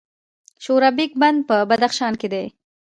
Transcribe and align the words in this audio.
د 0.03 0.03
شورابک 0.63 1.11
بند 1.21 1.39
په 1.49 1.55
بدخشان 1.69 2.13
کې 2.21 2.27
دی 2.33 2.45